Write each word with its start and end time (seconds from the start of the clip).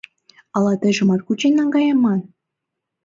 —Ала 0.55 0.73
тыйжымат 0.81 1.21
кучен 1.27 1.53
наҥгайыман? 1.57 2.19